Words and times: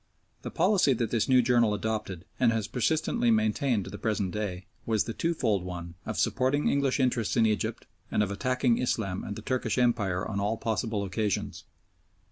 The 0.41 0.49
policy 0.49 0.93
that 0.93 1.11
this 1.11 1.29
new 1.29 1.43
journal 1.43 1.75
adopted, 1.75 2.25
and 2.39 2.51
has 2.51 2.67
persistently 2.67 3.29
maintained 3.29 3.83
to 3.83 3.91
the 3.91 3.99
present 3.99 4.31
day, 4.31 4.65
was 4.83 5.03
the 5.03 5.13
twofold 5.13 5.63
one 5.63 5.93
of 6.07 6.17
supporting 6.17 6.67
English 6.67 6.99
interests 6.99 7.37
in 7.37 7.45
Egypt 7.45 7.85
and 8.09 8.23
of 8.23 8.31
attacking 8.31 8.79
Islam 8.79 9.23
and 9.23 9.35
the 9.35 9.43
Turkish 9.43 9.77
Empire 9.77 10.27
on 10.27 10.39
all 10.39 10.57
possible 10.57 11.03
occasions. 11.03 11.65